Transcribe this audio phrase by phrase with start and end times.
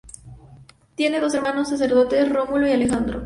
[0.95, 3.19] Tiene dos hermanos sacerdotes: Rómulo y Alejandro.